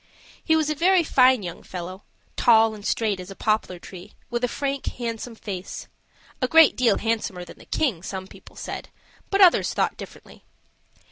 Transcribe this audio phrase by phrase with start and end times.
[0.43, 2.01] He was a very fine young fellow;
[2.35, 5.87] tall and straight as a poplar tree, with a frank, handsome face
[6.41, 8.89] a great deal handsomer than the king, some people said,
[9.29, 10.43] but others thought differently.